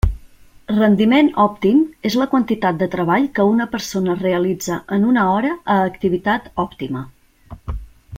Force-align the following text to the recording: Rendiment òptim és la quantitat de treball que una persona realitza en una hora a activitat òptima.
Rendiment 0.77 1.27
òptim 1.43 1.83
és 2.09 2.15
la 2.21 2.27
quantitat 2.31 2.79
de 2.79 2.87
treball 2.95 3.27
que 3.35 3.45
una 3.49 3.67
persona 3.75 4.15
realitza 4.23 4.79
en 4.97 5.05
una 5.11 5.27
hora 5.35 5.53
a 5.75 5.77
activitat 5.91 6.49
òptima. 6.65 7.05